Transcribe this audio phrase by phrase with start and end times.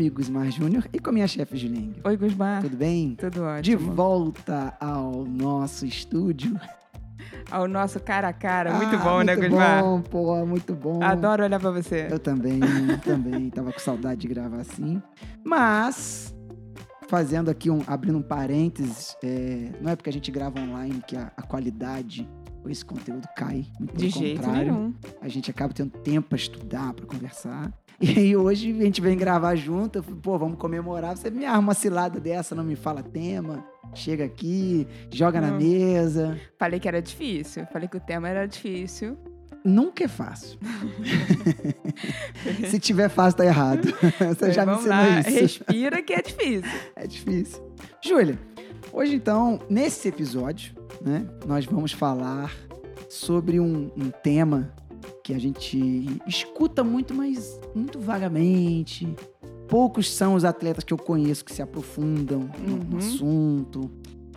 [0.00, 1.94] comigo, Gusmar Júnior, e com a minha chefe Julinho.
[2.02, 2.62] Oi, Gusmar.
[2.62, 3.16] Tudo bem?
[3.16, 3.62] Tudo ótimo.
[3.62, 6.58] De volta ao nosso estúdio.
[7.50, 8.72] Ao nosso cara a cara.
[8.72, 9.82] Muito Ah, bom, né, muito Gusmar?
[9.82, 11.02] bom, pô, muito bom.
[11.02, 12.08] Adoro olhar pra você.
[12.10, 12.60] Eu também,
[13.04, 13.50] também.
[13.50, 15.02] Tava com saudade de gravar assim.
[15.44, 16.34] Mas,
[17.06, 17.82] fazendo aqui um.
[17.86, 22.26] abrindo um parênteses, é, não é porque a gente grava online que a, a qualidade
[22.64, 23.66] ou esse conteúdo cai.
[23.78, 24.72] Muito De jeito contrário.
[24.72, 24.94] nenhum.
[25.20, 27.70] A gente acaba tendo tempo pra estudar, pra conversar.
[28.00, 29.98] E aí hoje a gente vem gravar junto.
[29.98, 31.16] Eu falei, pô, vamos comemorar.
[31.16, 33.62] Você me arma uma cilada dessa, não me fala tema.
[33.94, 35.58] Chega aqui, joga na Não.
[35.58, 36.40] mesa.
[36.58, 37.66] Falei que era difícil.
[37.72, 39.18] Falei que o tema era difícil.
[39.62, 40.58] Nunca é fácil.
[42.70, 43.88] Se tiver fácil, tá errado.
[44.34, 45.30] Você já me ensinou lá, isso.
[45.30, 46.70] respira que é difícil.
[46.96, 47.62] É difícil.
[48.02, 48.38] Júlia,
[48.90, 52.54] hoje então, nesse episódio, né, nós vamos falar
[53.10, 54.72] sobre um, um tema
[55.24, 59.06] que a gente escuta muito, mas muito vagamente.
[59.68, 62.98] Poucos são os atletas que eu conheço que se aprofundam no- no Uhum.
[62.98, 63.90] assunto.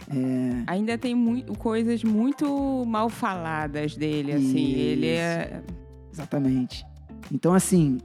[0.09, 4.71] É, Ainda tem muito, coisas muito mal faladas dele, assim.
[4.73, 5.63] Ele é.
[6.11, 6.85] Exatamente.
[7.31, 7.97] Então, assim,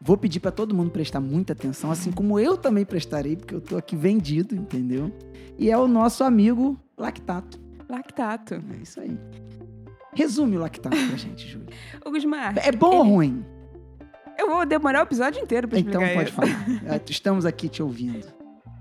[0.00, 3.60] vou pedir pra todo mundo prestar muita atenção, assim como eu também prestarei, porque eu
[3.60, 5.10] tô aqui vendido, entendeu?
[5.58, 7.58] E é o nosso amigo lactato.
[7.88, 8.54] lactato.
[8.54, 9.16] É isso aí.
[10.14, 11.68] Resume o lactato pra gente, Júlia.
[12.04, 13.44] Ô, Gusmar, É bom ou ele- ruim?
[14.38, 16.36] eu vou demorar o episódio inteiro pra Então explicar pode isso.
[16.36, 16.94] falar.
[16.96, 18.26] É, Estamos aqui te ouvindo.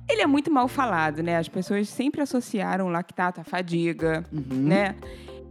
[0.10, 1.38] Ele é muito mal falado, né?
[1.38, 4.44] As pessoas sempre associaram o lactato à fadiga, Uhum.
[4.50, 4.96] né?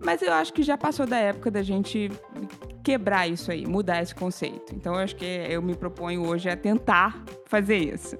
[0.05, 2.11] Mas eu acho que já passou da época da gente
[2.85, 4.75] quebrar isso aí, mudar esse conceito.
[4.75, 8.17] Então eu acho que eu me proponho hoje a tentar fazer isso.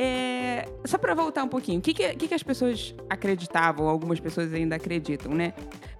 [0.00, 4.52] É, Só para voltar um pouquinho, o que, que, que as pessoas acreditavam, algumas pessoas
[4.54, 5.52] ainda acreditam, né?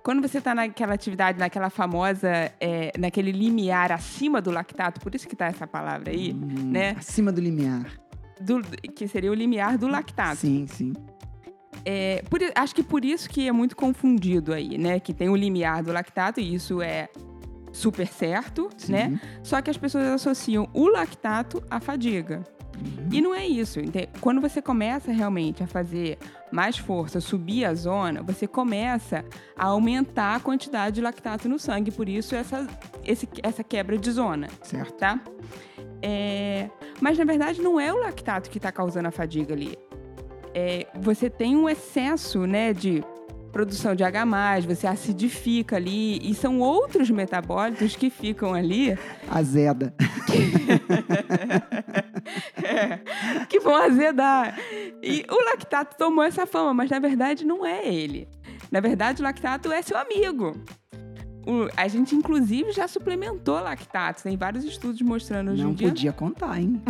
[0.04, 5.26] Quando você está naquela atividade, naquela famosa, é, naquele limiar acima do lactato, por isso
[5.26, 6.94] que tá essa palavra aí, Hum, né?
[6.96, 7.90] Acima do limiar.
[8.40, 8.62] do-
[8.94, 10.36] que seria o limiar do lactato.
[10.36, 10.92] Sim, sim.
[11.84, 15.00] É, por acho que por isso que é muito confundido aí, né?
[15.00, 17.08] Que tem o limiar do lactato, e isso é
[17.72, 18.92] super certo, sim.
[18.92, 19.20] né?
[19.42, 22.44] Só que as pessoas associam o lactato à fadiga.
[22.80, 23.08] Uhum.
[23.12, 23.80] E não é isso.
[24.20, 26.18] Quando você começa realmente a fazer
[26.52, 29.24] mais força, subir a zona, você começa
[29.56, 31.90] a aumentar a quantidade de lactato no sangue.
[31.90, 32.66] Por isso, essa,
[33.04, 34.92] esse- essa quebra de zona Certo.
[34.94, 35.20] tá?
[36.00, 39.76] É, Mas na verdade não é o lactato que está causando a fadiga ali.
[40.54, 43.02] É, você tem um excesso, né, de
[43.52, 44.24] produção de H+,
[44.66, 48.96] você acidifica ali e são outros metabólitos que ficam ali
[49.30, 49.92] Azeda.
[52.62, 52.98] é,
[53.48, 54.58] que vão azedar.
[55.02, 58.28] E o lactato tomou essa fama, mas na verdade não é ele.
[58.70, 60.54] Na verdade, o lactato é seu amigo.
[61.46, 64.22] O- a gente, inclusive, já suplementou lactato.
[64.22, 66.82] Tem vários estudos mostrando hoje Não em dia podia contar, hein?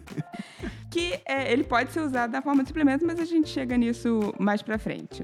[0.90, 4.34] que é, ele pode ser usado na forma de suplemento, mas a gente chega nisso
[4.38, 5.22] mais pra frente.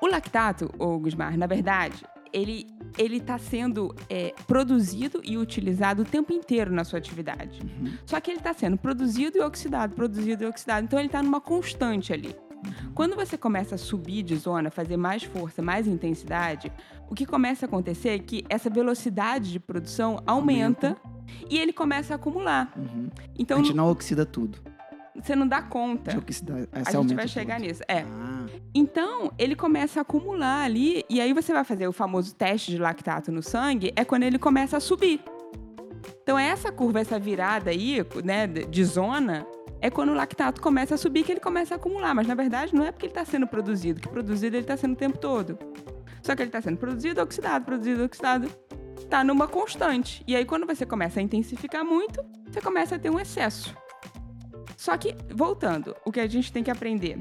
[0.00, 2.02] O lactato, ô Gusmar, na verdade,
[2.32, 2.66] ele
[2.98, 7.60] ele está sendo é, produzido e utilizado o tempo inteiro na sua atividade.
[7.62, 7.92] Uhum.
[8.04, 10.84] Só que ele está sendo produzido e oxidado, produzido e oxidado.
[10.84, 12.34] Então ele está numa constante ali.
[12.94, 16.70] Quando você começa a subir de zona, fazer mais força, mais intensidade,
[17.08, 20.96] o que começa a acontecer é que essa velocidade de produção aumenta,
[21.48, 22.72] e ele começa a acumular.
[22.76, 23.08] Uhum.
[23.38, 24.58] Então a gente não oxida tudo.
[25.14, 26.10] você não dá conta.
[26.10, 27.66] De oxidar, A gente vai chegar todo.
[27.66, 27.82] nisso.
[27.88, 28.00] É.
[28.00, 28.29] Ah,
[28.74, 32.78] Então, ele começa a acumular ali, e aí você vai fazer o famoso teste de
[32.78, 35.20] lactato no sangue, é quando ele começa a subir.
[36.22, 39.46] Então, essa curva, essa virada aí, né, de zona,
[39.80, 42.14] é quando o lactato começa a subir que ele começa a acumular.
[42.14, 44.92] Mas, na verdade, não é porque ele está sendo produzido, que produzido ele está sendo
[44.92, 45.58] o tempo todo.
[46.22, 48.48] Só que ele está sendo produzido, oxidado, produzido, oxidado.
[49.08, 50.22] Tá numa constante.
[50.26, 53.74] E aí, quando você começa a intensificar muito, você começa a ter um excesso.
[54.76, 57.18] Só que, voltando, o que a gente tem que aprender.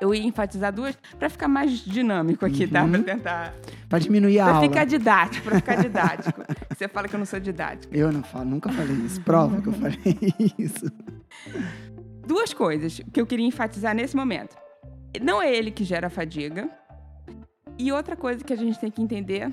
[0.00, 2.84] Eu ia enfatizar duas para ficar mais dinâmico aqui, tá?
[2.84, 2.90] Uhum.
[2.92, 3.54] Pra tentar.
[3.88, 4.68] pra diminuir a Pra aula.
[4.68, 6.42] ficar didático, pra ficar didático.
[6.70, 7.94] Você fala que eu não sou didático.
[7.94, 9.20] Eu não falo, nunca falei isso.
[9.22, 9.98] Prova que eu falei
[10.58, 10.90] isso.
[12.26, 14.56] Duas coisas que eu queria enfatizar nesse momento.
[15.22, 16.68] Não é ele que gera fadiga.
[17.78, 19.52] E outra coisa que a gente tem que entender.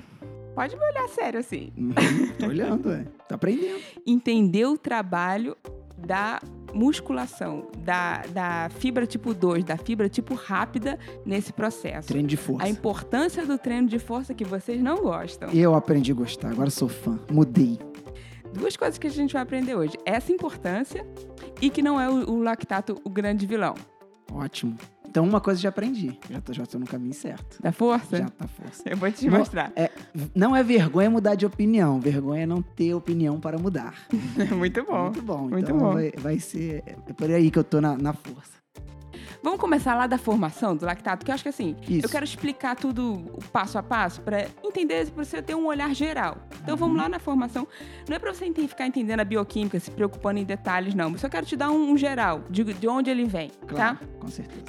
[0.54, 1.72] Pode me olhar sério assim.
[1.76, 1.92] Uhum,
[2.38, 3.04] Tô olhando, é.
[3.28, 3.80] Tô aprendendo.
[4.06, 5.56] Entender o trabalho
[5.98, 6.40] da
[6.74, 12.08] musculação, da, da fibra tipo 2, da fibra tipo rápida nesse processo.
[12.08, 12.66] Treino de força.
[12.66, 15.50] A importância do treino de força que vocês não gostam.
[15.50, 17.18] Eu aprendi a gostar, agora sou fã.
[17.30, 17.78] Mudei.
[18.52, 19.96] Duas coisas que a gente vai aprender hoje.
[20.04, 21.06] Essa importância
[21.60, 23.74] e que não é o, o lactato o grande vilão.
[24.32, 24.76] Ótimo.
[25.14, 26.18] Então, uma coisa eu já aprendi.
[26.28, 27.62] Já tô, já tô no caminho certo.
[27.62, 28.16] Da força?
[28.16, 28.82] Já tá força.
[28.84, 29.70] Eu vou te Mo- mostrar.
[29.76, 29.88] É,
[30.34, 32.00] não é vergonha mudar de opinião.
[32.00, 33.94] Vergonha é não ter opinião para mudar.
[34.58, 35.02] Muito bom.
[35.04, 35.38] Muito bom.
[35.42, 35.92] muito então, bom.
[35.92, 36.82] Vai, vai ser...
[37.06, 38.54] É por aí que eu tô na, na força.
[39.40, 42.06] Vamos começar lá da formação do lactato, que eu acho que assim, Isso.
[42.06, 46.38] eu quero explicar tudo passo a passo para entender, para você ter um olhar geral.
[46.60, 47.68] Então vamos lá na formação.
[48.08, 51.12] Não é para você ficar entendendo a bioquímica, se preocupando em detalhes, não.
[51.12, 54.06] Eu só quero te dar um, um geral de, de onde ele vem, Claro, tá?
[54.18, 54.64] com certeza.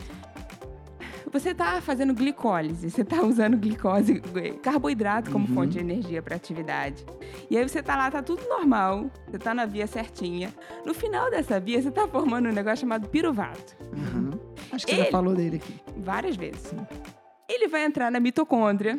[1.36, 4.22] Você tá fazendo glicólise, você tá usando glicose,
[4.64, 5.54] carboidrato como Uhum.
[5.54, 7.06] fonte de energia para atividade.
[7.50, 10.54] E aí você tá lá, tá tudo normal, você tá na via certinha.
[10.86, 13.76] No final dessa via, você tá formando um negócio chamado piruvato.
[13.94, 14.40] Aham.
[14.72, 15.74] Acho que você Ele- já falou dele aqui.
[15.98, 16.74] várias vezes.
[17.50, 18.98] Ele vai entrar na mitocôndria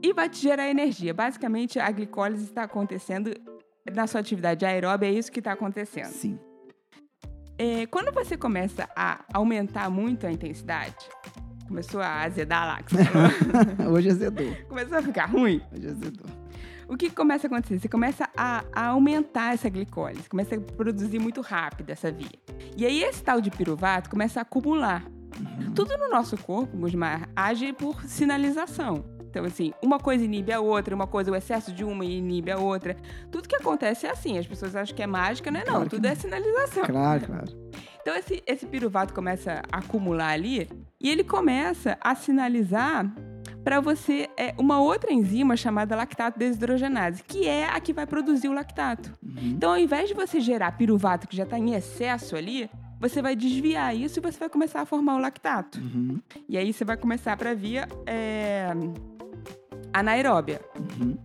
[0.00, 1.12] e vai te gerar energia.
[1.12, 3.34] Basicamente, a glicólise está acontecendo
[3.92, 6.12] na sua atividade aeróbia, é isso que está acontecendo.
[6.12, 6.38] Sim.
[7.58, 10.94] É, quando você começa a aumentar muito a intensidade,
[11.72, 13.30] começou a azedar lá, que você falou,
[13.96, 14.54] Hoje azedou.
[14.68, 16.26] começou a ficar ruim, Hoje azedou.
[16.86, 17.78] o que começa a acontecer?
[17.78, 22.28] Você começa a, a aumentar essa glicólise, começa a produzir muito rápido essa via.
[22.76, 25.02] E aí esse tal de piruvato começa a acumular.
[25.40, 25.72] Uhum.
[25.74, 29.04] Tudo no nosso corpo, Gusmar, age por sinalização.
[29.30, 32.58] Então, assim, uma coisa inibe a outra, uma coisa, o excesso de uma inibe a
[32.58, 32.94] outra.
[33.30, 34.36] Tudo que acontece é assim.
[34.38, 35.64] As pessoas acham que é mágica, não é?
[35.64, 36.84] Não, Claro tudo é sinalização.
[36.84, 37.46] Claro, claro.
[38.02, 40.68] Então, esse, esse piruvato começa a acumular ali
[41.00, 43.10] e ele começa a sinalizar
[43.62, 48.48] para você é, uma outra enzima chamada lactato desidrogenase, que é a que vai produzir
[48.48, 49.12] o lactato.
[49.22, 49.52] Uhum.
[49.56, 52.68] Então, ao invés de você gerar piruvato que já está em excesso ali,
[52.98, 55.78] você vai desviar isso e você vai começar a formar o lactato.
[55.78, 56.20] Uhum.
[56.48, 58.66] E aí você vai começar para via é,
[59.92, 61.16] anaeróbia, Uhum.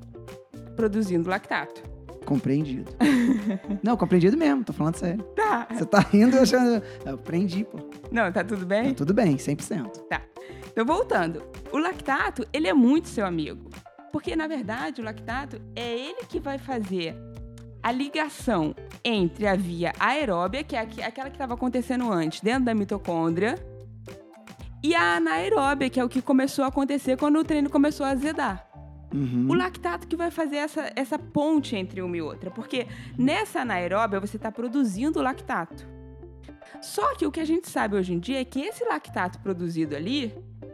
[0.75, 1.81] produzindo lactato.
[2.27, 2.91] Compreendido.
[3.81, 5.23] Não, compreendido mesmo, tô falando sério.
[5.33, 5.65] Tá.
[5.71, 6.83] Você tá rindo achando.
[7.05, 7.79] Eu aprendi, pô.
[8.11, 8.89] Não, tá tudo bem?
[8.89, 9.89] Tá tudo bem, 100%.
[10.69, 11.41] Então, voltando.
[11.71, 13.69] O lactato, ele é muito seu amigo.
[14.11, 17.15] Porque, na verdade, o lactato é ele que vai fazer
[17.81, 18.75] a ligação
[19.05, 23.55] entre a via aeróbia, que é aqu- aquela que estava acontecendo antes, dentro da mitocôndria,
[24.83, 28.09] e a anaeróbia, que é o que começou a acontecer quando o treino começou a
[28.09, 28.66] azedar.
[29.13, 29.47] Uhum.
[29.49, 32.87] O lactato que vai fazer essa, essa ponte entre uma e outra, porque
[33.17, 35.87] nessa anaeróbia você está produzindo lactato.
[36.81, 39.95] Só que o que a gente sabe hoje em dia é que esse lactato produzido
[39.95, 40.33] ali,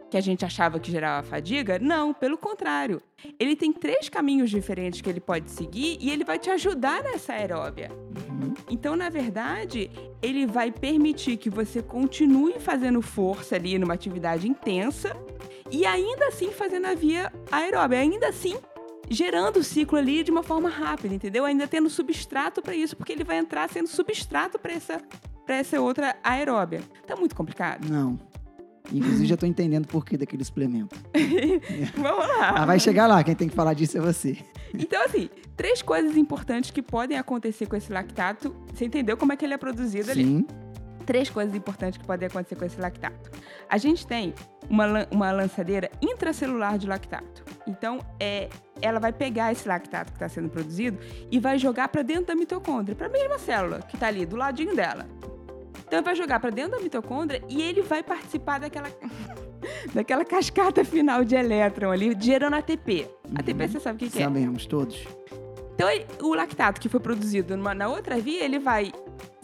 [0.10, 3.02] que a gente achava que gerava fadiga, não, pelo contrário.
[3.40, 7.34] Ele tem três caminhos diferentes que ele pode seguir e ele vai te ajudar nessa
[7.34, 7.92] aeróbia.
[7.92, 8.54] Uhum.
[8.70, 9.90] Então, na verdade,
[10.22, 15.16] ele vai permitir que você continue fazendo força ali numa atividade intensa
[15.74, 18.56] e ainda assim fazendo a via aeróbia, ainda assim
[19.10, 21.46] gerando o ciclo ali de uma forma rápida, entendeu?
[21.46, 25.02] Ainda tendo substrato para isso, porque ele vai entrar sendo substrato para essa
[25.44, 26.81] para essa outra aeróbia.
[27.08, 27.90] Tá muito complicado.
[27.90, 28.18] Não.
[28.94, 30.96] Inclusive, já tô entendendo por que daquele suplemento.
[31.98, 32.50] Vamos lá.
[32.50, 34.38] Ah, vai chegar lá, quem tem que falar disso é você.
[34.74, 38.56] Então, assim, três coisas importantes que podem acontecer com esse lactato.
[38.74, 40.24] Você entendeu como é que ele é produzido ali?
[40.24, 40.46] Sim.
[41.04, 43.32] Três coisas importantes que podem acontecer com esse lactato.
[43.70, 44.34] A gente tem
[44.70, 47.44] uma, uma lançadeira intracelular de lactato.
[47.68, 48.50] Então, é,
[48.82, 50.98] ela vai pegar esse lactato que está sendo produzido
[51.32, 54.36] e vai jogar para dentro da mitocôndria, para a mesma célula que está ali do
[54.36, 55.06] ladinho dela.
[55.88, 58.90] Então, vai jogar para dentro da mitocôndria e ele vai participar daquela,
[59.94, 63.08] daquela cascata final de elétron ali, gerando ATP.
[63.36, 64.24] ATP, você sabe o que, que é?
[64.25, 65.06] Sabemos, todos.
[65.75, 65.88] Então,
[66.22, 68.92] o lactato que foi produzido numa- na outra via, ele vai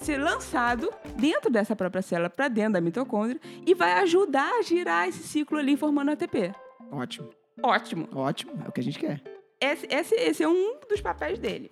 [0.04, 5.08] ser lançado dentro dessa própria célula, para dentro da mitocôndria, e vai ajudar a girar
[5.08, 6.54] esse ciclo ali, formando ATP.
[6.92, 7.30] Ótimo.
[7.62, 8.08] Ótimo.
[8.14, 8.54] Ótimo.
[8.66, 9.22] É o que a gente quer.
[9.60, 11.70] Esse, esse, esse é um dos papéis dele.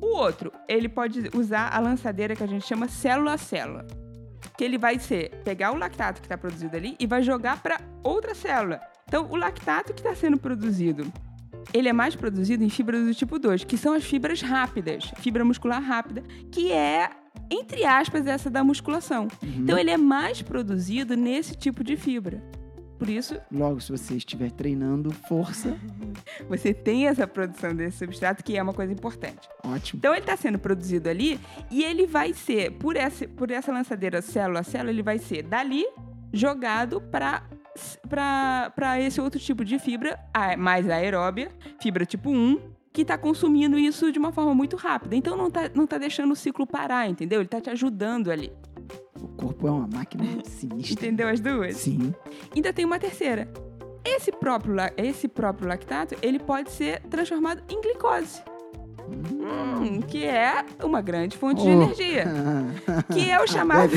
[0.00, 3.86] O outro, ele pode usar a lançadeira que a gente chama célula a célula.
[4.56, 7.80] Que ele vai ser pegar o lactato que está produzido ali e vai jogar para
[8.02, 8.80] outra célula.
[9.06, 11.10] Então, o lactato que está sendo produzido,
[11.72, 15.44] ele é mais produzido em fibras do tipo 2, que são as fibras rápidas, fibra
[15.44, 17.10] muscular rápida, que é,
[17.50, 19.28] entre aspas, essa da musculação.
[19.42, 19.54] Uhum.
[19.58, 22.42] Então, ele é mais produzido nesse tipo de fibra.
[22.98, 25.78] Por isso, Logo, se você estiver treinando força,
[26.48, 29.48] você tem essa produção desse substrato, que é uma coisa importante.
[29.64, 29.98] ótimo.
[29.98, 31.38] Então ele está sendo produzido ali
[31.70, 35.44] e ele vai ser, por essa, por essa lançadeira célula a célula, ele vai ser
[35.44, 35.84] dali
[36.32, 37.44] jogado para
[38.08, 40.18] para esse outro tipo de fibra,
[40.58, 41.48] mais aeróbia,
[41.80, 42.60] fibra tipo 1,
[42.98, 45.14] que está consumindo isso de uma forma muito rápida.
[45.14, 47.38] Então não tá, não tá deixando o ciclo parar, entendeu?
[47.38, 48.50] Ele está te ajudando ali.
[49.22, 50.94] O corpo é uma máquina sinistra.
[51.06, 51.76] Entendeu as duas?
[51.76, 52.12] Sim.
[52.52, 53.46] Ainda tem uma terceira.
[54.04, 58.42] Esse próprio, esse próprio lactato, ele pode ser transformado em glicose.
[59.08, 61.82] Hum, que é uma grande fonte de Oh.
[61.82, 62.24] energia.
[63.14, 63.92] Que é o chamado.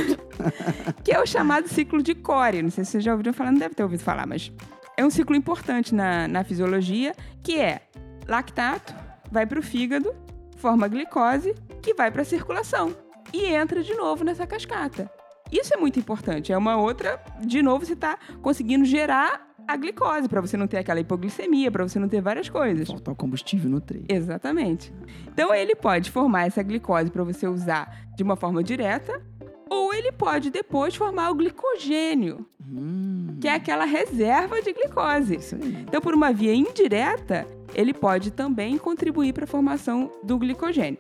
[1.04, 2.62] que é o chamado ciclo de Core.
[2.62, 4.52] Não sei se vocês já ouviram falar, não deve ter ouvido falar, mas
[4.96, 7.82] é um ciclo importante na, na fisiologia, que é
[8.28, 8.94] lactato,
[9.32, 10.14] vai para o fígado,
[10.58, 12.96] forma glicose, que vai para a circulação
[13.34, 15.10] e entra de novo nessa cascata.
[15.52, 16.54] Isso é muito importante.
[16.54, 20.78] É uma outra, de novo, você está conseguindo gerar a glicose para você não ter
[20.78, 22.88] aquela hipoglicemia, para você não ter várias coisas.
[22.88, 24.06] Faltar o combustível no trem.
[24.08, 24.94] Exatamente.
[25.28, 29.22] Então ele pode formar essa glicose para você usar de uma forma direta,
[29.70, 35.40] ou ele pode depois formar o glicogênio, Hum, que é aquela reserva de glicose.
[35.88, 41.00] Então, por uma via indireta, ele pode também contribuir para a formação do glicogênio.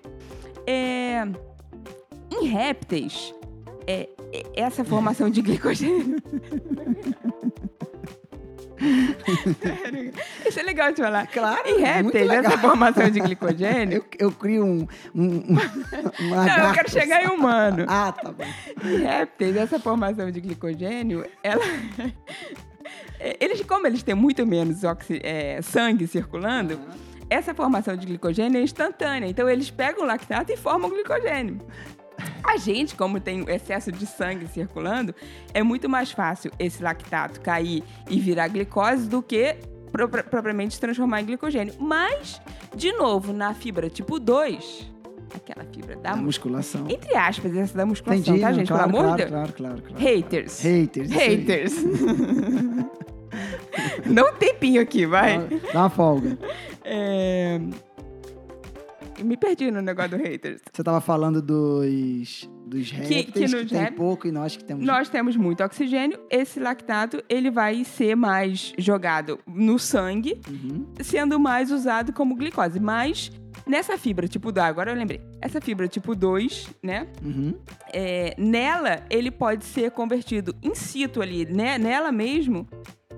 [0.65, 1.23] É,
[2.31, 3.33] Em répteis,
[3.87, 6.17] é, é- essa formação de glicogênio.
[10.47, 11.27] Isso é legal de falar.
[11.27, 13.97] Claro, Em muito répteis, essa formação de glicogênio.
[13.97, 15.55] Eu, eu crio um, um, um,
[16.33, 17.85] Não, eu quero chegar em humano.
[17.87, 18.43] Ah, tá bom.
[18.83, 21.63] Em répteis, essa formação de glicogênio, ela.
[23.23, 26.79] É, Eles, como eles têm muito menos oxi- é, sangue circulando,
[27.29, 29.27] essa formação de glicogênio é instantânea.
[29.27, 31.59] Então, eles pegam o lactato e formam glicogênio.
[32.43, 35.13] A gente, como tem excesso de sangue circulando,
[35.53, 39.55] é muito mais fácil esse lactato cair e virar glicose do que
[39.91, 41.73] pro- pro- propriamente se transformar em glicogênio.
[41.79, 42.41] Mas,
[42.75, 44.91] de novo, na fibra tipo 2,
[45.33, 46.85] aquela fibra da A musculação.
[46.89, 48.41] entre aspas, essa da musculação, Entendi.
[48.41, 48.67] tá, gente?
[48.67, 49.31] claro, Pelo amor claro, de Deus.
[49.31, 50.03] claro, claro, claro.
[50.03, 50.61] Haters.
[50.61, 51.11] Haters.
[51.11, 51.73] Haters.
[54.13, 55.39] Dá um tempinho aqui, vai.
[55.39, 56.37] Dá, dá uma folga.
[56.83, 57.59] É...
[59.19, 60.61] eu Me perdi no negócio do haters.
[60.71, 64.85] Você tava falando dos, dos que, que nos tem rép- pouco e nós que temos...
[64.85, 66.19] Nós temos muito oxigênio.
[66.29, 70.87] Esse lactato, ele vai ser mais jogado no sangue, Uhum.
[71.01, 72.79] sendo mais usado como glicose.
[72.79, 73.31] Mas
[73.67, 75.21] nessa fibra tipo 2, agora eu lembrei.
[75.39, 77.07] Essa fibra tipo 2, né?
[77.23, 77.53] Uhum.
[77.93, 82.67] é, nela ele pode ser convertido in situ ali, né, nela mesmo,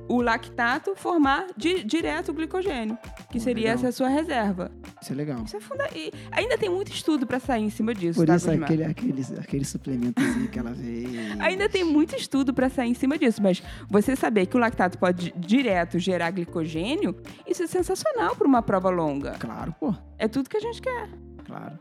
[0.10, 2.98] o lactato formar di- direto o glicogênio,
[3.32, 3.76] que seria legal.
[3.86, 4.72] essa sua reserva.
[5.02, 5.44] Isso é legal.
[5.44, 8.36] Isso é funda e ainda tem muito estudo para sair em cima disso, Por tá,
[8.36, 11.10] isso aquele, aquele, aquele suplementozinho que ela vez.
[11.40, 14.98] Ainda tem muito estudo para sair em cima disso, mas você saber que o lactato
[14.98, 17.16] pode direto gerar glicogênio,
[17.48, 19.32] isso é sensacional para uma prova longa.
[19.40, 19.94] Claro, pô.
[20.18, 21.10] É tudo que a gente quer.
[21.46, 21.80] Claro.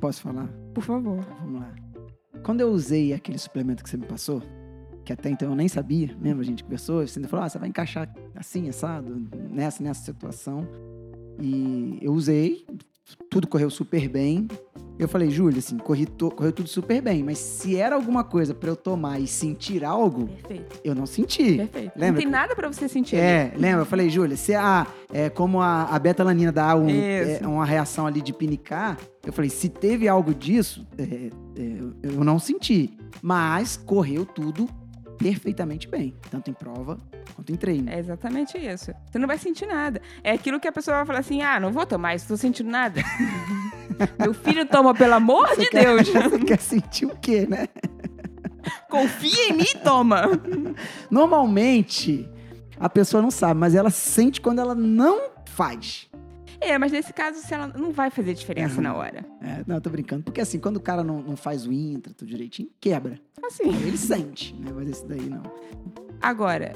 [0.00, 0.48] Posso falar?
[0.74, 1.20] Por favor.
[1.40, 1.72] Vamos lá.
[2.42, 4.42] Quando eu usei aquele suplemento que você me passou,
[5.04, 6.42] que até então eu nem sabia, lembra?
[6.42, 10.66] A gente conversou, você falou, ah, você vai encaixar assim, assado, nessa, nessa situação.
[11.40, 12.64] E eu usei,
[13.30, 14.46] tudo correu super bem.
[14.98, 18.68] Eu falei, Júlia, assim, corri correu tudo super bem, mas se era alguma coisa pra
[18.68, 20.80] eu tomar e sentir algo, Perfeito.
[20.84, 21.56] eu não senti.
[21.56, 21.92] Perfeito.
[21.96, 23.16] Não Lembra tem que- nada para você sentir.
[23.16, 23.24] ali.
[23.24, 23.80] É, lembra?
[23.80, 28.06] Eu falei, Júlia, se a, é, como a, a betalanina dá um, é, uma reação
[28.06, 32.96] ali de pinicar, eu falei, se teve algo disso, é, é, eu não senti.
[33.20, 34.68] Mas correu tudo
[35.18, 36.98] perfeitamente bem, tanto em prova
[37.34, 37.90] quanto em treino.
[37.90, 38.92] É exatamente isso.
[39.10, 40.00] Você não vai sentir nada.
[40.22, 42.70] É aquilo que a pessoa vai falar assim: ah, não vou tomar isso, tô sentindo
[42.70, 43.00] nada.
[44.18, 46.08] Meu filho toma, pelo amor de quer- Deus.
[46.10, 47.68] Você quer sentir o quê, né?
[48.88, 50.22] Confia em mim e toma.
[51.10, 52.28] Normalmente,
[52.78, 56.08] a pessoa não sabe, mas ela sente quando ela não faz.
[56.64, 58.82] É, mas nesse caso, se ela não vai fazer diferença Uhum.
[58.82, 59.24] na hora.
[59.40, 60.22] É, não, eu tô brincando.
[60.22, 63.18] Porque assim, quando o cara não, não faz o intra, tudo direitinho, quebra.
[63.44, 63.68] Assim.
[63.68, 64.70] Ele sente, né?
[64.74, 65.42] Mas esse daí não.
[66.20, 66.72] Agora,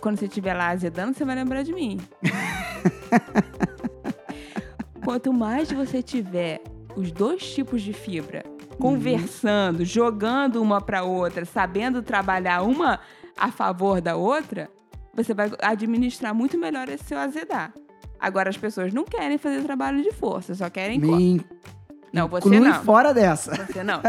[0.00, 1.98] quando você estiver lá azedando, você vai lembrar de mim.
[5.04, 6.60] Quanto mais você tiver
[6.96, 8.42] os dois tipos de fibra
[8.78, 13.00] conversando, jogando uma para outra, sabendo trabalhar uma
[13.36, 14.70] a favor da outra,
[15.14, 17.72] você vai administrar muito melhor esse seu azedar.
[18.20, 21.40] Agora as pessoas não querem fazer trabalho de força, só querem Me
[22.12, 22.82] Não, você não.
[22.84, 23.54] fora dessa.
[23.66, 24.00] Você não.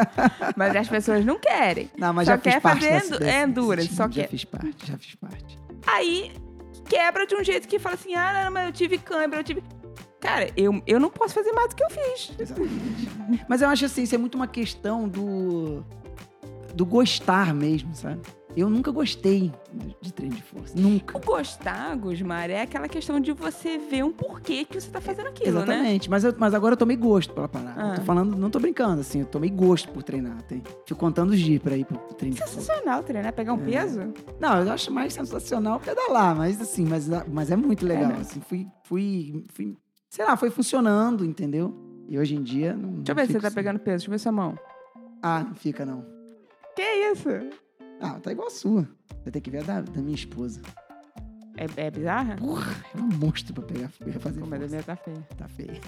[0.56, 1.90] Mas as pessoas não querem.
[1.98, 4.30] Não, mas Só já fiz quer parte fazer desse- é endurance, time, só Já quer.
[4.30, 5.60] fiz parte, já fiz parte.
[5.86, 6.32] Aí
[6.88, 9.62] quebra de um jeito que fala assim: ah, não, mas eu tive câimbra, eu tive.
[10.20, 12.34] Cara, eu, eu não posso fazer mais do que eu fiz.
[12.40, 13.10] Exatamente.
[13.48, 15.84] mas eu acho assim, isso é muito uma questão do
[16.74, 18.22] do gostar mesmo, sabe?
[18.56, 19.52] Eu nunca gostei
[20.02, 20.74] de, treino de força.
[20.78, 21.16] Nunca.
[21.18, 25.28] O gostar, Gusmar, é aquela questão de você ver um porquê que você tá fazendo
[25.28, 25.62] aquilo, né?
[25.64, 26.10] Exatamente.
[26.10, 27.80] Mas, eu- mas agora eu tomei gosto pela parada.
[27.80, 27.96] Eu Ah.
[27.96, 30.42] tô falando, não tô brincando, assim, eu tomei gosto por treinar.
[30.44, 32.36] Tem, fico contando os dias pra ir pro, pro treino.
[32.38, 33.66] Sensacional treinar, pegar um É.
[33.66, 34.14] peso.
[34.40, 38.10] Não, eu acho mais sensacional pedalar, mas assim, mas, mas é muito legal.
[38.10, 38.18] né?
[38.22, 39.78] assim, fui, fui, fui,
[40.10, 41.74] sei lá, foi funcionando, entendeu?
[42.08, 42.94] E hoje em dia não.
[42.94, 44.58] Deixa eu ver se você tá pegando peso, deixa eu ver sua mão.
[45.22, 46.04] Ah, não fica não.
[46.76, 47.30] Que isso?
[48.02, 48.88] Ah, tá igual a sua.
[49.24, 50.62] Vai ter que ver a da, da minha esposa.
[51.58, 52.36] É, é bizarra?
[52.38, 54.76] Porra, é um monstro pra pegar, pra fazer Pô, mas a força.
[54.76, 55.28] minha tá feia.
[55.38, 55.82] Tá feio.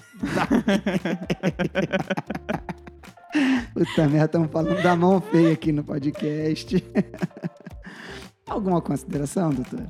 [3.74, 6.84] Puta merda, estamos falando da mão feia aqui no podcast.
[8.48, 9.86] Alguma consideração, doutor?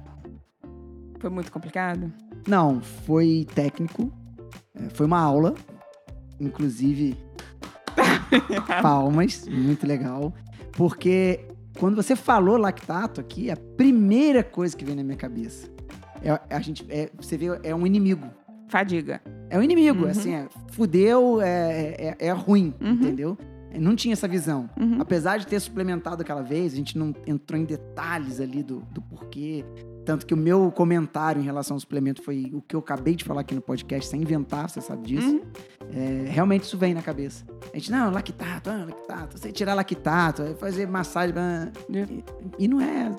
[1.19, 2.13] Foi muito complicado?
[2.47, 4.11] Não, foi técnico.
[4.75, 5.55] É, Foi uma aula.
[6.39, 7.17] Inclusive,
[8.81, 9.47] palmas.
[9.47, 10.31] Muito legal.
[10.73, 11.39] Porque
[11.79, 15.69] quando você falou lactato aqui, a primeira coisa que veio na minha cabeça
[16.23, 16.85] é a gente.
[16.89, 18.27] é- você vê, é um inimigo.
[18.67, 19.21] Fadiga.
[19.49, 20.09] É um inimigo, Uhum.
[20.09, 22.91] assim, é, fudeu, é, é, é ruim, Uhum.
[22.93, 23.37] entendeu?
[23.79, 24.69] Não tinha essa visão.
[24.79, 24.97] Uhum.
[24.99, 29.01] Apesar de ter suplementado aquela vez, a gente não entrou em detalhes ali do, do
[29.01, 29.63] porquê.
[30.05, 33.23] Tanto que o meu comentário em relação ao suplemento foi o que eu acabei de
[33.23, 35.27] falar aqui no podcast, sem inventar, você sabe disso.
[35.27, 35.41] Uhum.
[35.93, 37.45] É, realmente isso vem na cabeça.
[37.73, 41.35] A gente, não, lactato, ah, lactato, você tirar lactato, fazer massagem.
[41.37, 42.23] ah, e,
[42.59, 43.11] e não é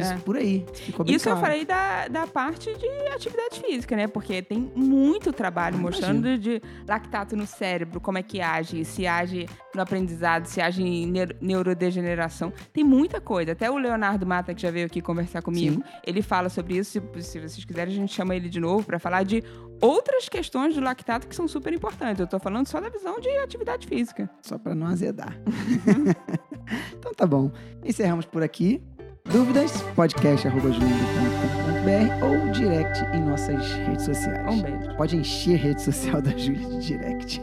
[0.00, 0.16] isso É.
[0.18, 0.64] por aí.
[0.74, 1.46] Ficou bem Isso eu claro.
[1.46, 4.06] falei da, da parte de atividade física, né?
[4.06, 9.06] Porque tem muito trabalho Ah, mostrando de lactato no cérebro, como é que age, se
[9.06, 12.52] age no aprendizado, se age em neuro- neurodegeneração.
[12.72, 13.52] Tem muita coisa.
[13.52, 15.82] Até o Leonardo Mata, que já veio aqui conversar comigo, Sim.
[16.06, 16.92] ele fala sobre isso.
[16.92, 19.42] Se, se vocês quiserem, a gente chama ele de novo para falar de
[19.80, 22.20] outras questões do lactato que são super importantes.
[22.20, 24.30] Eu tô falando só da visão de atividade física.
[24.42, 25.36] Só para não azedar.
[26.98, 27.50] então tá bom.
[27.84, 28.82] Encerramos por aqui.
[29.30, 29.80] Dúvidas?
[29.96, 34.46] podcast.juliana.com.br ou direct em nossas redes sociais.
[34.46, 34.94] Um beijo.
[34.96, 37.40] Pode encher a rede social da Júlia de direct.